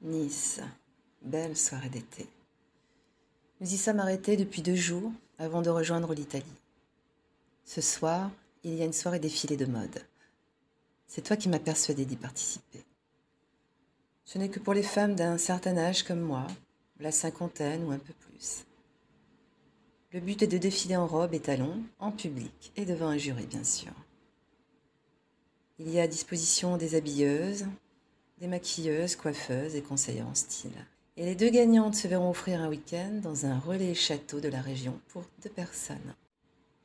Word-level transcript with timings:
Nice, 0.00 0.60
belle 1.22 1.56
soirée 1.56 1.88
d'été. 1.88 2.28
Nous 3.60 3.74
y 3.74 3.76
sommes 3.76 3.98
arrêtés 3.98 4.36
depuis 4.36 4.62
deux 4.62 4.76
jours 4.76 5.10
avant 5.38 5.60
de 5.60 5.70
rejoindre 5.70 6.14
l'Italie. 6.14 6.44
Ce 7.64 7.80
soir, 7.80 8.30
il 8.62 8.74
y 8.74 8.82
a 8.82 8.84
une 8.84 8.92
soirée 8.92 9.18
défilée 9.18 9.56
de 9.56 9.66
mode. 9.66 10.04
C'est 11.08 11.22
toi 11.22 11.36
qui 11.36 11.48
m'as 11.48 11.58
persuadé 11.58 12.04
d'y 12.04 12.14
participer. 12.14 12.84
Ce 14.24 14.38
n'est 14.38 14.50
que 14.50 14.60
pour 14.60 14.72
les 14.72 14.84
femmes 14.84 15.16
d'un 15.16 15.36
certain 15.36 15.76
âge 15.76 16.04
comme 16.04 16.20
moi, 16.20 16.46
la 17.00 17.10
cinquantaine 17.10 17.84
ou 17.84 17.90
un 17.90 17.98
peu 17.98 18.12
plus. 18.12 18.66
Le 20.12 20.20
but 20.20 20.42
est 20.42 20.46
de 20.46 20.58
défiler 20.58 20.96
en 20.96 21.08
robe 21.08 21.34
et 21.34 21.40
talons, 21.40 21.82
en 21.98 22.12
public 22.12 22.70
et 22.76 22.84
devant 22.84 23.08
un 23.08 23.18
jury, 23.18 23.46
bien 23.46 23.64
sûr. 23.64 23.92
Il 25.80 25.90
y 25.90 25.98
a 25.98 26.04
à 26.04 26.08
disposition 26.08 26.76
des 26.76 26.94
habilleuses, 26.94 27.66
des 28.40 28.46
maquilleuses, 28.46 29.16
coiffeuses 29.16 29.74
et 29.74 29.82
conseillers 29.82 30.22
en 30.22 30.34
style. 30.34 30.86
Et 31.16 31.24
les 31.24 31.34
deux 31.34 31.50
gagnantes 31.50 31.96
se 31.96 32.06
verront 32.06 32.30
offrir 32.30 32.60
un 32.60 32.68
week-end 32.68 33.20
dans 33.22 33.46
un 33.46 33.58
relais 33.58 33.94
château 33.94 34.40
de 34.40 34.48
la 34.48 34.60
région 34.60 35.00
pour 35.08 35.24
deux 35.42 35.50
personnes. 35.50 36.14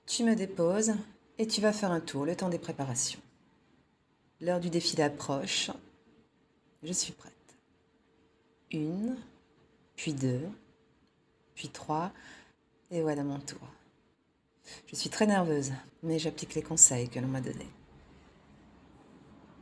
Tu 0.08 0.24
me 0.24 0.36
déposes 0.36 0.94
et 1.38 1.48
tu 1.48 1.62
vas 1.62 1.72
faire 1.72 1.92
un 1.92 2.00
tour 2.00 2.26
le 2.26 2.36
temps 2.36 2.50
des 2.50 2.60
préparations. 2.60 3.22
L'heure 4.42 4.60
du 4.60 4.70
défilé 4.70 5.04
approche. 5.04 5.72
Je 6.82 6.92
suis 6.92 7.14
prête. 7.14 7.34
Une, 8.72 9.16
puis 9.96 10.14
deux, 10.14 10.42
puis 11.54 11.70
trois, 11.70 12.12
et 12.90 13.02
voilà 13.02 13.24
mon 13.24 13.40
tour. 13.40 13.62
Je 14.88 14.96
suis 14.96 15.10
très 15.10 15.28
nerveuse, 15.28 15.72
mais 16.02 16.20
j'applique 16.20 16.56
les 16.56 16.64
conseils 16.64 17.10
que 17.10 17.20
l'on 17.20 17.28
m'a 17.28 17.42
donnés. 17.42 17.70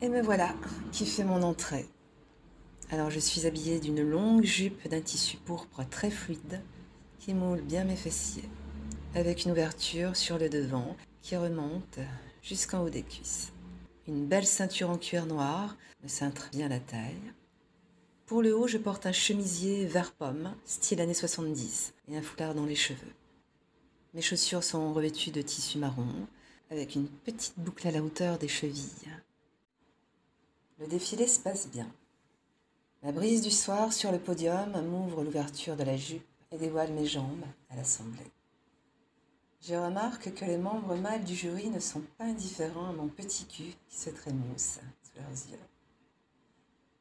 Et 0.04 0.10
me 0.10 0.24
voilà, 0.24 0.56
qui 0.92 1.06
fait 1.06 1.24
mon 1.24 1.44
entrée. 1.44 1.86
Alors 2.90 3.12
je 3.12 3.20
suis 3.20 3.46
habillée 3.46 3.80
d'une 3.80 4.02
longue 4.02 4.44
jupe 4.44 4.88
d'un 4.90 5.00
tissu 5.00 5.38
pourpre 5.38 5.88
très 5.88 6.10
fluide 6.10 6.60
qui 7.20 7.36
moule 7.36 7.62
bien 7.62 7.84
mes 7.84 7.96
fessiers, 7.96 8.50
avec 9.14 9.46
une 9.46 9.52
ouverture 9.52 10.16
sur 10.16 10.40
le 10.40 10.50
devant 10.50 10.96
qui 11.22 11.38
remonte 11.38 12.00
jusqu'en 12.42 12.82
haut 12.82 12.90
des 12.90 13.04
cuisses. 13.04 13.54
Une 14.08 14.26
belle 14.26 14.48
ceinture 14.48 14.90
en 14.90 14.98
cuir 14.98 15.28
noir 15.28 15.78
me 16.02 16.08
cintre 16.08 16.50
bien 16.52 16.68
la 16.68 16.80
taille. 16.80 17.34
Pour 18.26 18.42
le 18.42 18.58
haut, 18.58 18.66
je 18.66 18.80
porte 18.80 19.06
un 19.06 19.12
chemisier 19.12 19.86
vert 19.86 20.14
pomme, 20.14 20.56
style 20.66 21.02
années 21.02 21.14
70, 21.14 21.94
et 22.08 22.18
un 22.18 22.24
foulard 22.24 22.56
dans 22.56 22.66
les 22.66 22.76
cheveux. 22.76 23.14
Mes 24.16 24.24
chaussures 24.24 24.64
sont 24.64 24.94
revêtues 24.94 25.30
de 25.30 25.44
tissu 25.44 25.78
marron, 25.78 26.26
avec 26.72 26.96
une 26.96 27.08
petite 27.08 27.54
boucle 27.58 27.88
à 27.88 27.92
la 27.92 28.02
hauteur 28.02 28.40
des 28.40 28.48
chevilles. 28.48 29.11
Le 30.82 30.88
défilé 30.88 31.28
se 31.28 31.40
passe 31.40 31.68
bien. 31.68 31.88
La 33.04 33.12
brise 33.12 33.44
du 33.44 33.52
soir 33.52 33.94
sur 33.94 34.12
le 34.12 34.18
podium 34.18 34.82
m'ouvre 34.82 35.24
l'ouverture 35.24 35.76
de 35.76 35.84
la 35.84 35.96
jupe 35.96 36.26
et 36.52 36.58
dévoile 36.58 36.92
mes 36.92 37.06
jambes 37.06 37.46
à 37.70 37.76
l'assemblée. 37.76 38.32
Je 39.62 39.76
remarque 39.76 40.34
que 40.34 40.44
les 40.44 40.58
membres 40.58 40.96
mâles 40.96 41.24
du 41.24 41.36
jury 41.36 41.70
ne 41.70 41.80
sont 41.80 42.02
pas 42.18 42.24
indifférents 42.24 42.90
à 42.90 42.94
mon 42.94 43.10
petit 43.10 43.46
cul 43.46 43.76
qui 43.90 43.96
se 43.96 44.10
trémousse 44.10 44.80
sous 45.04 45.22
leurs 45.22 45.52
yeux. 45.52 45.66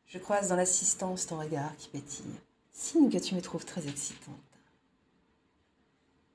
Je 0.05 0.19
croise 0.19 0.51
dans 0.51 0.57
l'assistance 0.57 1.27
ton 1.27 1.39
regard 1.39 1.75
qui 1.79 1.89
pétille, 1.89 2.39
signe 2.73 3.11
que 3.11 3.17
tu 3.17 3.35
me 3.35 3.41
trouves 3.41 3.65
très 3.65 3.89
excitante. 3.89 4.35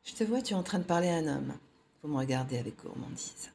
Je 0.03 0.15
te 0.15 0.23
vois, 0.23 0.41
tu 0.41 0.53
es 0.53 0.57
en 0.57 0.63
train 0.63 0.79
de 0.79 0.83
parler 0.83 1.09
à 1.09 1.17
un 1.17 1.27
homme. 1.27 1.53
Vous 2.01 2.09
me 2.09 2.17
regardez 2.17 2.57
avec 2.57 2.81
gourmandise. 2.81 3.51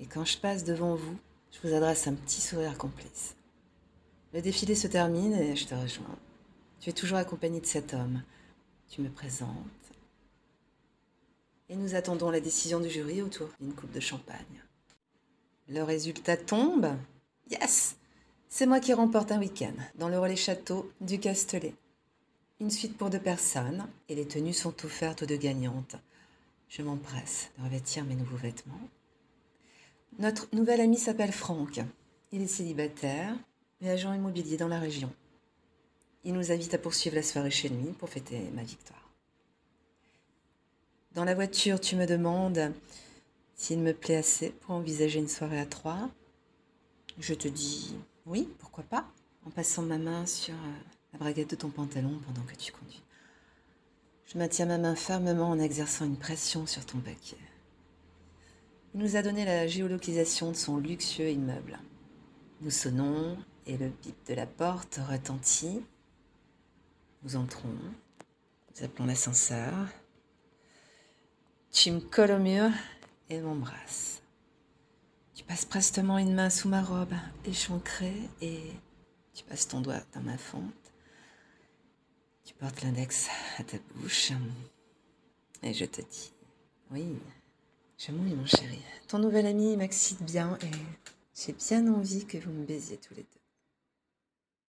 Et 0.00 0.06
quand 0.06 0.24
je 0.24 0.38
passe 0.38 0.64
devant 0.64 0.96
vous, 0.96 1.16
je 1.50 1.66
vous 1.66 1.74
adresse 1.74 2.06
un 2.06 2.14
petit 2.14 2.40
sourire 2.40 2.76
complice. 2.76 3.34
Le 4.32 4.42
défilé 4.42 4.74
se 4.74 4.86
termine 4.86 5.34
et 5.34 5.56
je 5.56 5.66
te 5.66 5.74
rejoins. 5.74 6.18
Tu 6.80 6.90
es 6.90 6.92
toujours 6.92 7.18
accompagné 7.18 7.60
de 7.60 7.66
cet 7.66 7.94
homme. 7.94 8.22
Tu 8.88 9.00
me 9.00 9.08
présentes. 9.08 9.48
Et 11.68 11.76
nous 11.76 11.94
attendons 11.94 12.30
la 12.30 12.40
décision 12.40 12.80
du 12.80 12.88
jury 12.88 13.22
autour 13.22 13.48
d'une 13.60 13.74
coupe 13.74 13.92
de 13.92 14.00
champagne. 14.00 14.62
Le 15.68 15.82
résultat 15.82 16.36
tombe. 16.36 16.88
Yes 17.50 17.96
C'est 18.48 18.66
moi 18.66 18.80
qui 18.80 18.94
remporte 18.94 19.32
un 19.32 19.38
week-end 19.38 19.74
dans 19.96 20.08
le 20.08 20.18
relais 20.18 20.36
château 20.36 20.90
du 21.00 21.18
Castellet. 21.18 21.74
Une 22.60 22.70
suite 22.70 22.96
pour 22.96 23.10
deux 23.10 23.20
personnes 23.20 23.86
et 24.08 24.14
les 24.14 24.26
tenues 24.26 24.54
sont 24.54 24.84
offertes 24.84 25.22
aux 25.22 25.26
deux 25.26 25.36
gagnantes. 25.36 25.96
Je 26.68 26.82
m'empresse 26.82 27.50
de 27.58 27.64
revêtir 27.64 28.04
mes 28.04 28.14
nouveaux 28.14 28.36
vêtements 28.36 28.88
notre 30.18 30.48
nouvel 30.52 30.80
ami 30.80 30.98
s'appelle 30.98 31.32
Franck. 31.32 31.80
Il 32.32 32.42
est 32.42 32.46
célibataire 32.48 33.34
et 33.80 33.90
agent 33.90 34.12
immobilier 34.12 34.56
dans 34.56 34.68
la 34.68 34.80
région. 34.80 35.12
Il 36.24 36.34
nous 36.34 36.52
invite 36.52 36.74
à 36.74 36.78
poursuivre 36.78 37.16
la 37.16 37.22
soirée 37.22 37.50
chez 37.50 37.68
lui 37.68 37.92
pour 37.92 38.10
fêter 38.10 38.40
ma 38.54 38.62
victoire. 38.62 39.10
Dans 41.14 41.24
la 41.24 41.34
voiture, 41.34 41.80
tu 41.80 41.96
me 41.96 42.06
demandes 42.06 42.72
s'il 43.54 43.78
me 43.80 43.92
plaît 43.92 44.16
assez 44.16 44.50
pour 44.50 44.74
envisager 44.74 45.18
une 45.18 45.28
soirée 45.28 45.60
à 45.60 45.66
trois. 45.66 46.10
Je 47.18 47.34
te 47.34 47.48
dis 47.48 47.96
oui, 48.26 48.48
pourquoi 48.58 48.84
pas, 48.84 49.08
en 49.46 49.50
passant 49.50 49.82
ma 49.82 49.98
main 49.98 50.26
sur 50.26 50.54
euh, 50.54 50.72
la 51.12 51.18
braguette 51.18 51.50
de 51.50 51.56
ton 51.56 51.70
pantalon 51.70 52.20
pendant 52.26 52.42
que 52.42 52.54
tu 52.54 52.72
conduis. 52.72 53.02
Je 54.26 54.36
maintiens 54.36 54.66
ma 54.66 54.78
main 54.78 54.94
fermement 54.94 55.48
en 55.48 55.58
exerçant 55.58 56.04
une 56.04 56.18
pression 56.18 56.66
sur 56.66 56.84
ton 56.84 56.98
paquet. 56.98 57.38
Il 58.94 59.00
nous 59.00 59.16
a 59.16 59.22
donné 59.22 59.44
la 59.44 59.66
géolocalisation 59.66 60.50
de 60.50 60.56
son 60.56 60.78
luxueux 60.78 61.30
immeuble. 61.30 61.78
Nous 62.60 62.70
sonnons 62.70 63.36
et 63.66 63.76
le 63.76 63.88
bip 63.88 64.16
de 64.26 64.34
la 64.34 64.46
porte 64.46 64.98
retentit. 65.08 65.84
Nous 67.22 67.36
entrons. 67.36 67.68
Nous 67.68 68.84
appelons 68.84 69.06
l'ascenseur. 69.06 69.74
Tu 71.70 71.90
me 71.90 72.00
colles 72.00 72.32
au 72.32 72.38
mur 72.38 72.70
et 73.28 73.40
m'embrasses. 73.40 74.22
Tu 75.34 75.44
passes 75.44 75.66
prestement 75.66 76.18
une 76.18 76.34
main 76.34 76.50
sous 76.50 76.68
ma 76.68 76.82
robe 76.82 77.14
échancrée 77.44 78.20
et 78.40 78.72
tu 79.34 79.44
passes 79.44 79.68
ton 79.68 79.80
doigt 79.80 80.00
dans 80.14 80.22
ma 80.22 80.38
fente. 80.38 80.62
Tu 82.44 82.54
portes 82.54 82.82
l'index 82.82 83.28
à 83.58 83.64
ta 83.64 83.76
bouche 83.94 84.32
et 85.62 85.74
je 85.74 85.84
te 85.84 86.00
dis 86.00 86.32
oui. 86.90 87.18
Je 87.98 88.12
mouille, 88.12 88.34
mon 88.34 88.46
chéri. 88.46 88.78
Ton 89.08 89.18
nouvel 89.18 89.44
ami 89.46 89.76
m'excite 89.76 90.22
bien 90.22 90.56
et 90.62 90.70
j'ai 91.34 91.52
bien 91.52 91.92
envie 91.92 92.24
que 92.26 92.38
vous 92.38 92.52
me 92.52 92.64
baisiez 92.64 92.96
tous 92.96 93.14
les 93.14 93.22
deux. 93.22 93.37